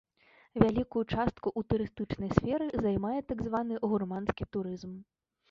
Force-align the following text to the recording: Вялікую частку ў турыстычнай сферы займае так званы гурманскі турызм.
Вялікую 0.61 1.03
частку 1.13 1.47
ў 1.61 1.67
турыстычнай 1.73 2.33
сферы 2.39 2.71
займае 2.87 3.19
так 3.33 3.45
званы 3.51 3.79
гурманскі 3.93 4.51
турызм. 4.53 4.99